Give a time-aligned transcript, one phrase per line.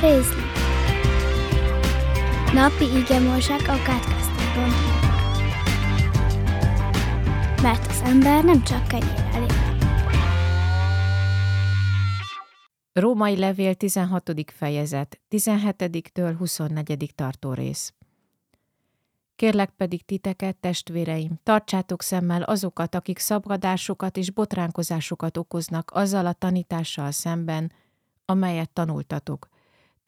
[0.00, 0.42] Rézli
[2.54, 4.70] Napi igemorság a kátkáztában
[7.62, 9.76] Mert az ember nem csak kenyérrel él.
[12.92, 14.32] Római levél 16.
[14.46, 17.12] fejezet, 17-től 24.
[17.14, 17.92] tartó rész.
[19.36, 27.10] Kérlek pedig titeket, testvéreim, tartsátok szemmel azokat, akik szabadásokat és botránkozásokat okoznak azzal a tanítással
[27.10, 27.72] szemben,
[28.24, 29.48] amelyet tanultatok.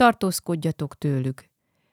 [0.00, 1.44] Tartózkodjatok tőlük,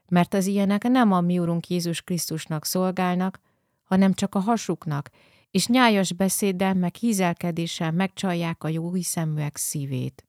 [0.09, 3.39] mert az ilyenek nem a mi Urunk Jézus Krisztusnak szolgálnak,
[3.84, 5.09] hanem csak a hasuknak,
[5.52, 10.25] és nyájas beszéddel meg hízelkedéssel megcsalják a jó hiszeműek szívét.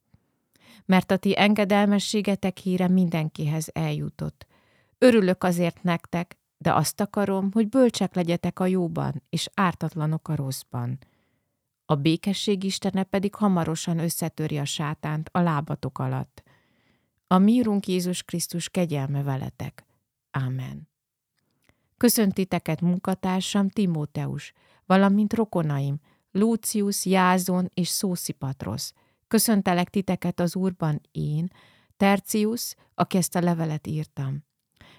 [0.85, 4.47] Mert a ti engedelmességetek híre mindenkihez eljutott.
[4.99, 10.99] Örülök azért nektek, de azt akarom, hogy bölcsek legyetek a jóban, és ártatlanok a rosszban.
[11.85, 16.47] A békesség istene pedig hamarosan összetöri a sátánt a lábatok alatt.
[17.31, 19.87] A mírunk Jézus Krisztus kegyelme veletek.
[20.31, 20.89] Ámen.
[21.97, 24.53] Köszöntiteket munkatársam Timóteus,
[24.87, 28.91] valamint rokonaim, Lucius, Jázon és Szószipatros.
[29.29, 31.49] Köszöntelek titeket az Úrban én,
[31.97, 34.45] Tercius, aki ezt a levelet írtam.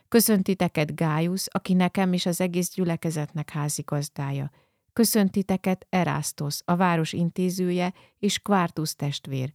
[0.08, 4.52] Köszöntiteket Gájusz, aki nekem és az egész gyülekezetnek házigazdája.
[4.94, 9.54] Köszöntiteket Erasztos, a város intézője, és Kvártusz testvér.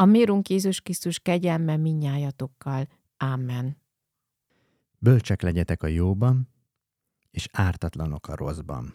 [0.00, 2.88] A mérunk Jézus Krisztus kegyelme minnyájatokkal.
[3.16, 3.76] Amen.
[4.98, 6.48] Bölcsek legyetek a jóban,
[7.30, 8.94] és ártatlanok a rosszban.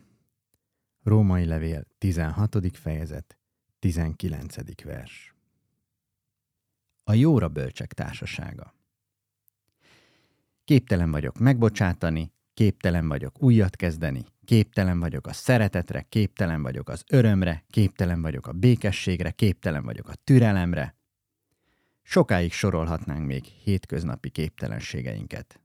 [1.02, 2.78] Római levél 16.
[2.78, 3.38] fejezet,
[3.80, 4.84] 19.
[4.84, 5.36] vers.
[7.04, 8.74] A jóra bölcsek társasága.
[10.64, 17.64] Képtelen vagyok megbocsátani, képtelen vagyok újat kezdeni, képtelen vagyok a szeretetre, képtelen vagyok az örömre,
[17.70, 20.96] képtelen vagyok a békességre, képtelen vagyok a türelemre.
[22.02, 25.62] Sokáig sorolhatnánk még hétköznapi képtelenségeinket.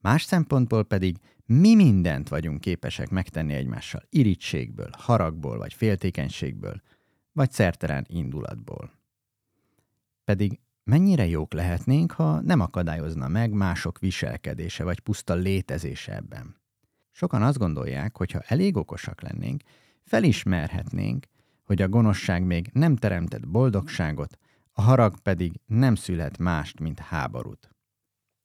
[0.00, 6.82] Más szempontból pedig mi mindent vagyunk képesek megtenni egymással irítségből, haragból vagy féltékenységből,
[7.32, 8.90] vagy szertelen indulatból.
[10.24, 16.56] Pedig mennyire jók lehetnénk, ha nem akadályozna meg mások viselkedése vagy puszta létezése ebben.
[17.16, 19.62] Sokan azt gondolják, hogy ha elég okosak lennénk,
[20.04, 21.26] felismerhetnénk,
[21.62, 24.38] hogy a gonoszság még nem teremtett boldogságot,
[24.72, 27.70] a harag pedig nem szülhet mást, mint háborút.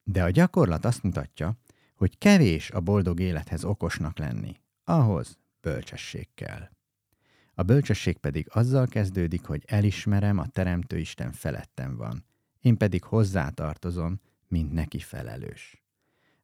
[0.03, 1.57] De a gyakorlat azt mutatja,
[1.95, 6.69] hogy kevés a boldog élethez okosnak lenni, ahhoz bölcsesség kell.
[7.53, 12.25] A bölcsesség pedig azzal kezdődik, hogy elismerem, a Teremtő Isten felettem van,
[12.59, 15.83] én pedig hozzátartozom, mint neki felelős.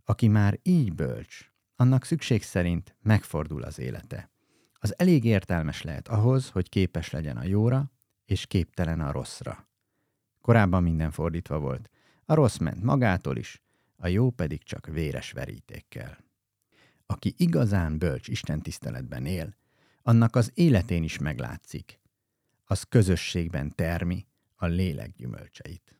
[0.03, 4.29] Aki már így bölcs, annak szükség szerint megfordul az élete.
[4.73, 7.91] Az elég értelmes lehet ahhoz, hogy képes legyen a jóra,
[8.25, 9.67] és képtelen a rosszra.
[10.41, 11.89] Korábban minden fordítva volt.
[12.25, 13.61] A rossz ment magától is,
[13.97, 16.17] a jó pedig csak véres verítékkel.
[17.05, 19.55] Aki igazán bölcs Isten tiszteletben él,
[20.01, 21.99] annak az életén is meglátszik.
[22.65, 25.96] Az közösségben termi a lélek gyümölcseit.